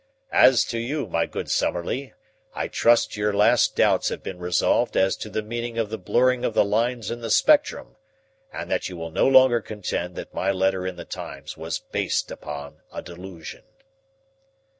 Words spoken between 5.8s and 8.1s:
the blurring of the lines in the spectrum